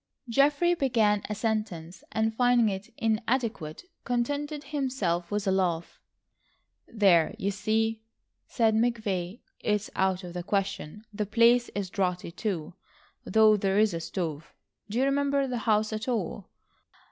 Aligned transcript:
Geoffrey 0.27 0.73
began 0.73 1.21
a 1.29 1.35
sentence 1.35 2.03
and 2.11 2.33
finding 2.33 2.69
it 2.69 2.91
inadequate, 2.97 3.83
contented 4.03 4.63
himself 4.63 5.29
with 5.29 5.45
a 5.45 5.51
laugh. 5.51 5.99
"There 6.87 7.35
you 7.37 7.51
see," 7.51 8.01
said 8.47 8.73
McVay. 8.73 9.41
"It's 9.59 9.91
out 9.95 10.23
of 10.23 10.33
the 10.33 10.41
question. 10.41 11.05
The 11.13 11.27
place 11.27 11.69
is 11.75 11.91
draughty, 11.91 12.31
too, 12.31 12.73
though 13.25 13.55
there 13.55 13.77
is 13.77 13.93
a 13.93 13.99
stove. 13.99 14.55
Do 14.89 14.97
you 14.97 15.03
remember 15.03 15.45
the 15.45 15.59
house 15.69 15.93
at 15.93 16.07
all? 16.07 16.49